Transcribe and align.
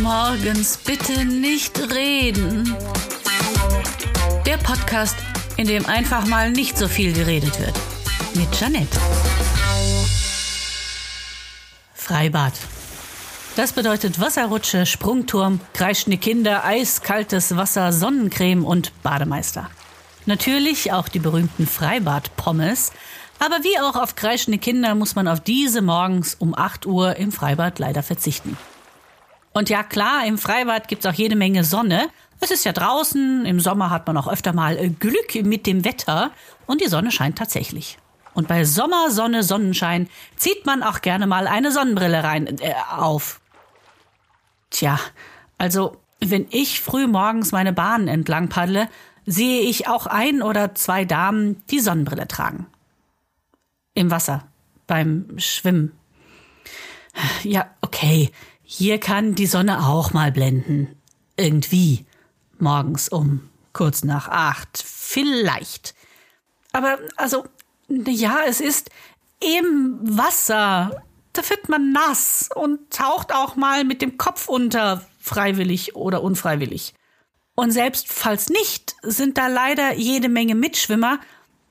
Morgens 0.00 0.76
bitte 0.76 1.24
nicht 1.24 1.78
reden. 1.92 2.76
Der 4.44 4.56
Podcast, 4.58 5.16
in 5.56 5.66
dem 5.66 5.86
einfach 5.86 6.26
mal 6.26 6.50
nicht 6.50 6.78
so 6.78 6.86
viel 6.86 7.12
geredet 7.12 7.58
wird. 7.58 7.74
Mit 8.34 8.60
Janette. 8.60 8.98
Freibad. 11.94 12.52
Das 13.56 13.72
bedeutet 13.72 14.20
Wasserrutsche, 14.20 14.86
Sprungturm, 14.86 15.60
kreischende 15.72 16.18
Kinder, 16.18 16.64
eiskaltes 16.64 17.56
Wasser, 17.56 17.92
Sonnencreme 17.92 18.64
und 18.64 18.92
Bademeister. 19.02 19.70
Natürlich 20.26 20.92
auch 20.92 21.08
die 21.08 21.20
berühmten 21.20 21.66
Freibad-Pommes. 21.66 22.92
Aber 23.38 23.62
wie 23.62 23.78
auch 23.78 23.96
auf 23.96 24.16
kreischende 24.16 24.58
Kinder 24.58 24.94
muss 24.94 25.14
man 25.14 25.28
auf 25.28 25.40
diese 25.40 25.82
morgens 25.82 26.34
um 26.34 26.56
8 26.56 26.86
Uhr 26.86 27.16
im 27.16 27.32
Freibad 27.32 27.78
leider 27.78 28.02
verzichten. 28.02 28.56
Und 29.52 29.70
ja 29.70 29.82
klar, 29.82 30.26
im 30.26 30.38
Freibad 30.38 30.88
gibt's 30.88 31.06
auch 31.06 31.14
jede 31.14 31.36
Menge 31.36 31.64
Sonne. 31.64 32.08
Es 32.40 32.50
ist 32.50 32.64
ja 32.64 32.72
draußen, 32.72 33.46
im 33.46 33.60
Sommer 33.60 33.90
hat 33.90 34.06
man 34.06 34.16
auch 34.16 34.28
öfter 34.28 34.52
mal 34.52 34.90
Glück 34.90 35.34
mit 35.44 35.66
dem 35.66 35.84
Wetter 35.84 36.30
und 36.66 36.80
die 36.80 36.88
Sonne 36.88 37.10
scheint 37.10 37.38
tatsächlich. 37.38 37.98
Und 38.34 38.48
bei 38.48 38.64
Sommer, 38.64 39.10
Sonne, 39.10 39.42
Sonnenschein 39.42 40.10
zieht 40.36 40.66
man 40.66 40.82
auch 40.82 41.00
gerne 41.00 41.26
mal 41.26 41.46
eine 41.46 41.72
Sonnenbrille 41.72 42.22
rein 42.22 42.58
äh, 42.60 42.74
auf. 42.94 43.40
Tja, 44.68 45.00
also 45.56 45.96
wenn 46.20 46.46
ich 46.50 46.82
früh 46.82 47.06
morgens 47.06 47.52
meine 47.52 47.72
Bahn 47.72 48.08
entlang 48.08 48.48
paddle, 48.50 48.88
sehe 49.24 49.62
ich 49.62 49.88
auch 49.88 50.06
ein 50.06 50.42
oder 50.42 50.74
zwei 50.74 51.06
Damen, 51.06 51.62
die 51.70 51.80
Sonnenbrille 51.80 52.28
tragen. 52.28 52.66
Im 53.96 54.12
Wasser, 54.12 54.46
beim 54.86 55.26
Schwimmen. 55.38 55.90
Ja, 57.42 57.68
okay, 57.80 58.30
hier 58.62 59.00
kann 59.00 59.34
die 59.34 59.46
Sonne 59.46 59.86
auch 59.86 60.12
mal 60.12 60.30
blenden. 60.30 60.94
Irgendwie. 61.36 62.06
Morgens 62.58 63.08
um 63.08 63.48
kurz 63.72 64.04
nach 64.04 64.28
acht. 64.28 64.84
Vielleicht. 64.86 65.94
Aber, 66.72 66.98
also, 67.16 67.44
ja, 67.88 68.40
es 68.46 68.60
ist 68.60 68.90
im 69.40 69.98
Wasser 70.02 71.02
da 71.36 71.48
wird 71.50 71.68
man 71.68 71.92
nass 71.92 72.48
und 72.54 72.90
taucht 72.90 73.34
auch 73.34 73.56
mal 73.56 73.84
mit 73.84 74.02
dem 74.02 74.16
Kopf 74.18 74.48
unter, 74.48 75.04
freiwillig 75.20 75.94
oder 75.94 76.22
unfreiwillig. 76.22 76.94
Und 77.54 77.70
selbst 77.70 78.08
falls 78.08 78.48
nicht, 78.48 78.96
sind 79.02 79.38
da 79.38 79.46
leider 79.46 79.94
jede 79.94 80.28
Menge 80.28 80.54
Mitschwimmer, 80.54 81.20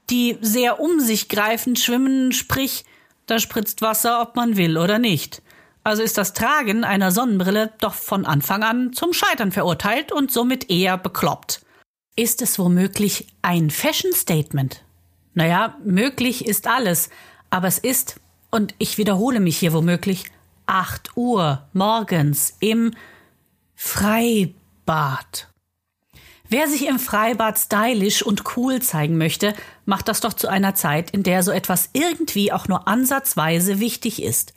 die 0.09 0.37
sehr 0.41 0.79
um 0.79 0.99
sich 0.99 1.29
greifend 1.29 1.79
schwimmen, 1.79 2.31
sprich, 2.31 2.85
da 3.25 3.39
spritzt 3.39 3.81
Wasser, 3.81 4.21
ob 4.21 4.35
man 4.35 4.57
will 4.57 4.77
oder 4.77 4.99
nicht. 4.99 5.41
Also 5.83 6.01
ist 6.01 6.17
das 6.17 6.33
Tragen 6.33 6.83
einer 6.83 7.11
Sonnenbrille 7.11 7.73
doch 7.79 7.93
von 7.93 8.25
Anfang 8.25 8.63
an 8.63 8.93
zum 8.93 9.13
Scheitern 9.13 9.51
verurteilt 9.51 10.11
und 10.11 10.31
somit 10.31 10.69
eher 10.69 10.97
bekloppt. 10.97 11.61
Ist 12.15 12.41
es 12.41 12.57
womöglich 12.57 13.27
ein 13.41 13.69
Fashion 13.69 14.13
Statement? 14.13 14.83
Naja, 15.33 15.77
möglich 15.83 16.47
ist 16.47 16.67
alles, 16.67 17.09
aber 17.49 17.67
es 17.67 17.77
ist 17.77 18.19
und 18.51 18.73
ich 18.77 18.97
wiederhole 18.97 19.39
mich 19.39 19.57
hier 19.57 19.73
womöglich, 19.73 20.25
8 20.65 21.15
Uhr 21.17 21.67
morgens 21.73 22.55
im 22.59 22.93
Freibad. 23.75 25.49
Wer 26.47 26.67
sich 26.67 26.87
im 26.87 26.99
Freibad 26.99 27.59
stylisch 27.59 28.23
und 28.23 28.55
cool 28.55 28.81
zeigen 28.81 29.17
möchte, 29.17 29.53
macht 29.86 30.08
das 30.08 30.19
doch 30.19 30.33
zu 30.33 30.47
einer 30.47 30.75
Zeit, 30.75 31.11
in 31.11 31.23
der 31.23 31.44
so 31.44 31.52
etwas 31.52 31.89
irgendwie 31.94 32.52
auch 32.52 32.67
nur 32.67 32.88
ansatzweise 32.88 33.80
wichtig 33.80 34.22
ist. 34.22 34.53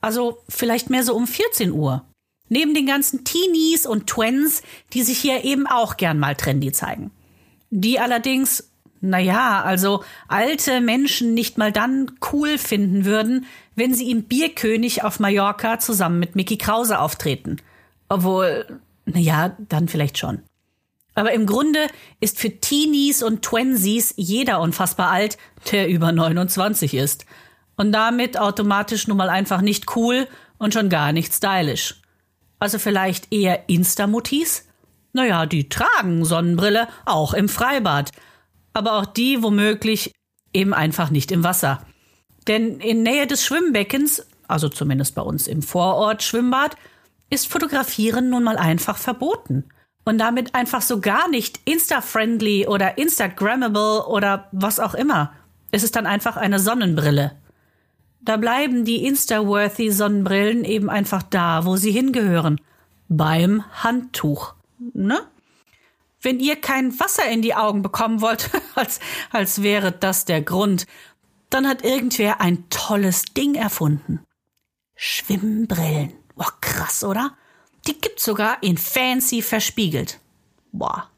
Also 0.00 0.42
vielleicht 0.48 0.90
mehr 0.90 1.04
so 1.04 1.14
um 1.14 1.26
14 1.26 1.72
Uhr. 1.72 2.04
Neben 2.48 2.74
den 2.74 2.86
ganzen 2.86 3.24
Teenies 3.24 3.86
und 3.86 4.06
Twins, 4.06 4.62
die 4.92 5.02
sich 5.02 5.18
hier 5.18 5.44
eben 5.44 5.66
auch 5.66 5.96
gern 5.96 6.18
mal 6.18 6.34
trendy 6.34 6.72
zeigen. 6.72 7.10
Die 7.70 7.98
allerdings 7.98 8.72
naja, 9.04 9.62
also 9.62 10.04
alte 10.28 10.80
Menschen 10.80 11.34
nicht 11.34 11.58
mal 11.58 11.72
dann 11.72 12.12
cool 12.32 12.56
finden 12.56 13.04
würden, 13.04 13.46
wenn 13.74 13.94
sie 13.94 14.10
im 14.10 14.22
Bierkönig 14.22 15.02
auf 15.02 15.18
Mallorca 15.18 15.80
zusammen 15.80 16.20
mit 16.20 16.36
Mickey 16.36 16.56
Krause 16.56 17.00
auftreten. 17.00 17.56
Obwohl, 18.08 18.80
naja, 19.04 19.56
dann 19.58 19.88
vielleicht 19.88 20.18
schon. 20.18 20.42
Aber 21.14 21.32
im 21.32 21.46
Grunde 21.46 21.86
ist 22.20 22.38
für 22.38 22.50
Teenies 22.50 23.22
und 23.22 23.42
Twensies 23.42 24.14
jeder 24.16 24.60
unfassbar 24.60 25.10
alt, 25.10 25.36
der 25.70 25.88
über 25.88 26.12
29 26.12 26.94
ist. 26.94 27.26
Und 27.76 27.92
damit 27.92 28.38
automatisch 28.38 29.08
nun 29.08 29.18
mal 29.18 29.28
einfach 29.28 29.60
nicht 29.60 29.96
cool 29.96 30.26
und 30.58 30.72
schon 30.74 30.88
gar 30.88 31.12
nicht 31.12 31.32
stylisch. 31.34 32.00
Also 32.58 32.78
vielleicht 32.78 33.32
eher 33.32 33.68
Insta-Muttis? 33.68 34.66
Naja, 35.12 35.46
die 35.46 35.68
tragen 35.68 36.24
Sonnenbrille, 36.24 36.88
auch 37.04 37.34
im 37.34 37.48
Freibad 37.48 38.12
aber 38.72 38.94
auch 38.94 39.06
die 39.06 39.42
womöglich 39.42 40.12
eben 40.52 40.74
einfach 40.74 41.10
nicht 41.10 41.32
im 41.32 41.44
Wasser. 41.44 41.84
Denn 42.48 42.80
in 42.80 43.02
Nähe 43.02 43.26
des 43.26 43.44
Schwimmbeckens, 43.44 44.26
also 44.48 44.68
zumindest 44.68 45.14
bei 45.14 45.22
uns 45.22 45.46
im 45.46 45.62
Vorort 45.62 46.22
Schwimmbad, 46.22 46.76
ist 47.30 47.48
Fotografieren 47.48 48.30
nun 48.30 48.44
mal 48.44 48.56
einfach 48.56 48.98
verboten. 48.98 49.64
Und 50.04 50.18
damit 50.18 50.54
einfach 50.54 50.82
so 50.82 51.00
gar 51.00 51.28
nicht 51.28 51.60
Insta-friendly 51.64 52.66
oder 52.66 52.98
Instagrammable 52.98 54.06
oder 54.06 54.48
was 54.52 54.80
auch 54.80 54.94
immer. 54.94 55.32
Es 55.70 55.84
ist 55.84 55.94
dann 55.94 56.06
einfach 56.06 56.36
eine 56.36 56.58
Sonnenbrille. 56.58 57.36
Da 58.20 58.36
bleiben 58.36 58.84
die 58.84 59.04
Insta-worthy 59.06 59.90
Sonnenbrillen 59.90 60.64
eben 60.64 60.90
einfach 60.90 61.22
da, 61.22 61.64
wo 61.64 61.76
sie 61.76 61.92
hingehören. 61.92 62.60
Beim 63.08 63.64
Handtuch. 63.82 64.54
Ne? 64.94 65.20
wenn 66.22 66.38
ihr 66.38 66.56
kein 66.56 66.98
Wasser 66.98 67.28
in 67.28 67.42
die 67.42 67.54
Augen 67.54 67.82
bekommen 67.82 68.20
wollt, 68.20 68.50
als, 68.74 69.00
als 69.30 69.62
wäre 69.62 69.92
das 69.92 70.24
der 70.24 70.40
Grund, 70.40 70.86
dann 71.50 71.68
hat 71.68 71.84
irgendwer 71.84 72.40
ein 72.40 72.68
tolles 72.70 73.24
Ding 73.36 73.54
erfunden. 73.56 74.24
Schwimmbrillen. 74.94 76.12
Boah, 76.34 76.52
krass, 76.60 77.04
oder? 77.04 77.36
Die 77.86 78.00
gibt's 78.00 78.24
sogar 78.24 78.62
in 78.62 78.78
fancy 78.78 79.42
verspiegelt. 79.42 80.20
Boah. 80.72 81.10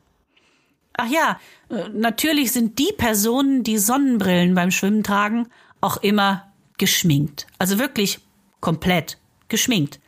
Ach 0.96 1.08
ja, 1.08 1.40
äh, 1.68 1.88
natürlich 1.90 2.52
sind 2.52 2.78
die 2.78 2.92
Personen, 2.96 3.62
die 3.62 3.78
Sonnenbrillen 3.78 4.54
beim 4.54 4.70
Schwimmen 4.70 5.02
tragen, 5.02 5.48
auch 5.80 5.98
immer 5.98 6.52
geschminkt. 6.78 7.46
Also 7.58 7.78
wirklich 7.78 8.20
komplett 8.60 9.18
geschminkt. 9.48 10.00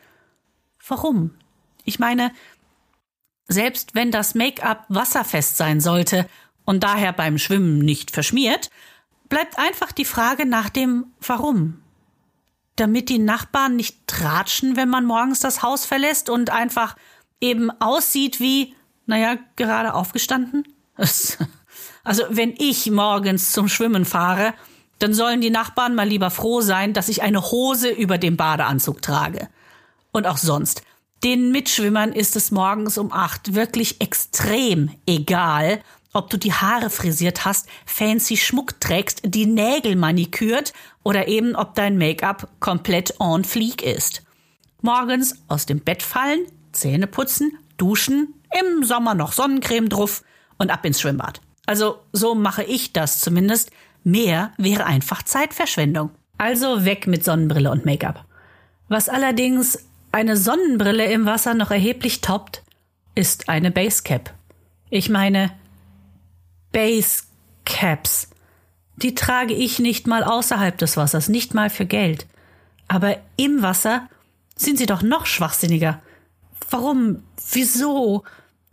Warum? 0.87 1.33
Ich 1.85 1.99
meine, 1.99 2.33
selbst 3.49 3.95
wenn 3.95 4.11
das 4.11 4.35
Make-up 4.35 4.85
wasserfest 4.89 5.57
sein 5.57 5.81
sollte 5.81 6.29
und 6.65 6.83
daher 6.83 7.13
beim 7.13 7.39
Schwimmen 7.39 7.79
nicht 7.79 8.11
verschmiert, 8.11 8.71
bleibt 9.29 9.59
einfach 9.59 9.93
die 9.93 10.05
Frage 10.05 10.47
nach 10.47 10.69
dem 10.69 11.07
Warum. 11.21 11.83
Damit 12.77 13.09
die 13.09 13.19
Nachbarn 13.19 13.77
nicht 13.77 14.07
tratschen, 14.07 14.77
wenn 14.77 14.89
man 14.89 15.05
morgens 15.05 15.41
das 15.41 15.63
Haus 15.63 15.87
verlässt 15.87 16.31
und 16.31 16.51
einfach 16.51 16.97
eben 17.41 17.71
aussieht 17.81 18.41
wie, 18.41 18.75
naja, 19.07 19.37
gerade 19.57 19.95
aufgestanden? 19.95 20.65
Also, 22.05 22.23
wenn 22.31 22.55
ich 22.57 22.89
morgens 22.89 23.51
zum 23.51 23.69
Schwimmen 23.69 24.05
fahre, 24.05 24.55
dann 25.01 25.13
sollen 25.13 25.41
die 25.41 25.51
Nachbarn 25.51 25.97
mal 25.97 26.09
lieber 26.09 26.31
froh 26.31 26.61
sein, 26.61 26.93
dass 26.93 27.09
ich 27.09 27.23
eine 27.23 27.51
Hose 27.51 27.91
über 27.91 28.17
dem 28.17 28.37
Badeanzug 28.37 29.03
trage. 29.03 29.49
Und 30.13 30.27
auch 30.29 30.39
sonst. 30.39 30.83
Den 31.25 31.51
Mitschwimmern 31.51 32.13
ist 32.13 32.37
es 32.37 32.53
morgens 32.53 32.97
um 32.97 33.13
acht 33.13 33.55
wirklich 33.55 34.01
extrem 34.01 34.91
egal, 35.07 35.83
ob 36.17 36.31
du 36.31 36.39
die 36.39 36.53
Haare 36.53 36.91
frisiert 36.91 37.45
hast, 37.45 37.69
fancy 37.85 38.37
Schmuck 38.37 38.81
trägst, 38.81 39.21
die 39.25 39.47
Nägel 39.47 39.97
manikürt 39.97 40.73
oder 41.03 41.29
eben 41.29 41.55
ob 41.55 41.75
dein 41.75 41.99
Make-up 41.99 42.49
komplett 42.59 43.21
on 43.21 43.45
fleek 43.45 43.83
ist. 43.83 44.23
Morgens 44.81 45.43
aus 45.49 45.67
dem 45.67 45.81
Bett 45.81 46.03
fallen, 46.03 46.47
Zähne 46.73 47.07
putzen, 47.07 47.59
duschen, 47.77 48.35
im 48.59 48.83
Sommer 48.85 49.15
noch 49.15 49.33
Sonnencreme 49.33 49.89
drauf 49.89 50.23
und 50.59 50.71
ab 50.71 50.85
ins 50.85 51.01
Schwimmbad. 51.01 51.41
Also 51.67 51.99
so 52.13 52.35
mache 52.35 52.65
ich 52.65 52.93
das 52.93 53.21
zumindest. 53.21 53.71
Mehr 54.03 54.53
wäre 54.57 54.87
einfach 54.87 55.23
Zeitverschwendung. 55.23 56.11
Also 56.39 56.85
weg 56.85 57.07
mit 57.07 57.25
Sonnenbrille 57.25 57.71
und 57.71 57.85
Make-up. 57.85 58.25
Was 58.89 59.09
allerdings 59.09 59.85
eine 60.13 60.37
Sonnenbrille 60.37 61.07
im 61.07 61.27
Wasser 61.27 61.55
noch 61.55 61.71
erheblich 61.71 62.21
toppt, 62.21 62.63
ist 63.15 63.49
eine 63.49 63.71
Basecap. 63.71 64.33
Ich 64.89 65.09
meine 65.09 65.51
Basecaps. 66.73 68.31
Die 68.97 69.15
trage 69.15 69.55
ich 69.55 69.79
nicht 69.79 70.07
mal 70.07 70.25
außerhalb 70.25 70.77
des 70.79 70.97
Wassers, 70.97 71.29
nicht 71.29 71.55
mal 71.55 71.71
für 71.71 71.87
Geld. 71.87 72.27
Aber 72.89 73.17
im 73.37 73.63
Wasser 73.63 74.09
sind 74.57 74.79
sie 74.79 74.87
doch 74.87 75.03
noch 75.03 75.27
schwachsinniger. 75.27 76.01
Warum? 76.71 77.23
Wieso? 77.53 78.25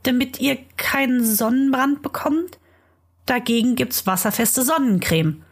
Damit 0.03 0.39
ihr 0.39 0.57
keinen 0.77 1.23
Sonnenbrand 1.23 2.01
bekommt? 2.01 2.57
Dagegen 3.25 3.75
gibt's 3.75 4.05
wasserfeste 4.07 4.63
Sonnencreme. 4.63 5.43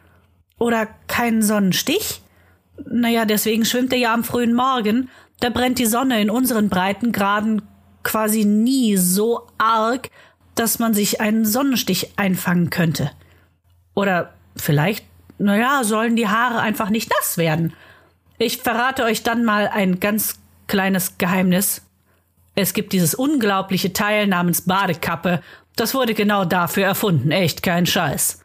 Oder 0.58 0.88
keinen 1.08 1.42
Sonnenstich? 1.42 2.22
Naja, 2.86 3.26
deswegen 3.26 3.66
schwimmt 3.66 3.94
er 3.94 4.00
ja 4.00 4.14
am 4.14 4.24
frühen 4.24 4.54
Morgen. 4.54 5.10
Da 5.40 5.50
brennt 5.50 5.80
die 5.80 5.86
Sonne 5.86 6.22
in 6.22 6.30
unseren 6.30 6.70
Breitengraden 6.70 7.62
quasi 8.04 8.46
nie 8.46 8.98
so 8.98 9.48
arg, 9.58 10.10
dass 10.56 10.80
man 10.80 10.94
sich 10.94 11.22
einen 11.22 11.46
Sonnenstich 11.46 12.14
einfangen 12.18 12.70
könnte. 12.70 13.12
Oder 13.94 14.34
vielleicht, 14.56 15.06
naja, 15.38 15.84
sollen 15.84 16.16
die 16.16 16.28
Haare 16.28 16.60
einfach 16.60 16.90
nicht 16.90 17.10
nass 17.10 17.38
werden. 17.38 17.74
Ich 18.38 18.58
verrate 18.58 19.04
euch 19.04 19.24
dann 19.24 19.46
mal 19.46 19.68
ein 19.68 20.00
ganz 20.00 20.40
kleines 20.68 21.18
Geheimnis. 21.18 21.84
Es 22.56 22.74
gibt 22.74 22.94
dieses 22.94 23.16
unglaubliche 23.16 23.94
Teil 23.94 24.28
namens 24.28 24.62
Badekappe. 24.62 25.42
Das 25.76 25.94
wurde 25.94 26.14
genau 26.14 26.46
dafür 26.46 26.86
erfunden. 26.86 27.32
Echt 27.32 27.64
kein 27.64 27.86
Scheiß. 27.86 28.44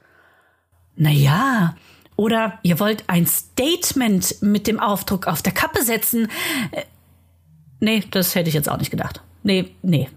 Naja, 0.97 1.77
oder 2.17 2.59
ihr 2.63 2.81
wollt 2.81 3.05
ein 3.09 3.27
Statement 3.27 4.41
mit 4.43 4.67
dem 4.67 4.81
Aufdruck 4.81 5.27
auf 5.27 5.43
der 5.43 5.53
Kappe 5.53 5.83
setzen. 5.83 6.29
Äh, 6.71 6.83
nee, 7.81 8.03
das 8.11 8.35
hätte 8.35 8.49
ich 8.49 8.55
jetzt 8.55 8.71
auch 8.71 8.79
nicht 8.79 8.91
gedacht. 8.91 9.23
Nee, 9.43 9.75
nee. 9.83 10.09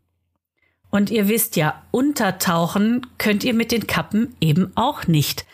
Und 0.92 1.10
ihr 1.10 1.28
wisst 1.28 1.56
ja, 1.56 1.84
untertauchen 1.92 3.06
könnt 3.18 3.44
ihr 3.44 3.54
mit 3.54 3.72
den 3.72 3.88
Kappen 3.88 4.36
eben 4.42 4.72
auch 4.76 5.08
nicht. 5.08 5.46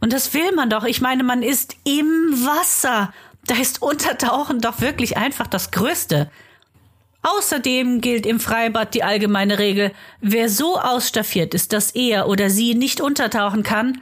Und 0.00 0.12
das 0.12 0.34
will 0.34 0.52
man 0.54 0.70
doch. 0.70 0.84
Ich 0.84 1.00
meine, 1.00 1.24
man 1.24 1.42
ist 1.42 1.76
im 1.84 2.06
Wasser. 2.46 3.12
Da 3.46 3.54
ist 3.56 3.82
Untertauchen 3.82 4.60
doch 4.60 4.80
wirklich 4.80 5.16
einfach 5.16 5.46
das 5.46 5.70
Größte. 5.70 6.30
Außerdem 7.22 8.00
gilt 8.00 8.24
im 8.24 8.38
Freibad 8.38 8.94
die 8.94 9.02
allgemeine 9.02 9.58
Regel, 9.58 9.92
wer 10.20 10.48
so 10.48 10.78
ausstaffiert 10.78 11.54
ist, 11.54 11.72
dass 11.72 11.90
er 11.90 12.28
oder 12.28 12.50
sie 12.50 12.74
nicht 12.74 13.00
untertauchen 13.00 13.64
kann, 13.64 14.00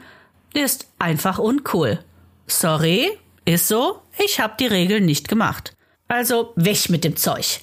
ist 0.53 0.87
einfach 0.99 1.39
uncool. 1.39 1.99
Sorry, 2.45 3.09
ist 3.45 3.67
so, 3.67 4.01
ich 4.23 4.39
hab 4.39 4.59
die 4.59 4.67
Regel 4.67 5.01
nicht 5.01 5.27
gemacht. 5.27 5.75
Also 6.07 6.53
weg 6.55 6.89
mit 6.89 7.03
dem 7.03 7.15
Zeug. 7.15 7.61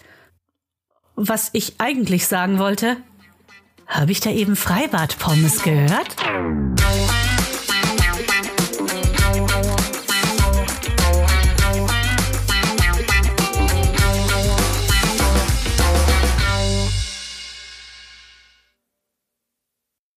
Was 1.15 1.51
ich 1.53 1.75
eigentlich 1.79 2.27
sagen 2.27 2.59
wollte, 2.59 2.97
habe 3.93 4.11
ich 4.11 4.21
da 4.21 4.31
eben 4.31 4.57
Freibad-Pommes 4.57 5.63
gehört? 5.63 6.17